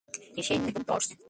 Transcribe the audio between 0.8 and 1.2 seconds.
Torch?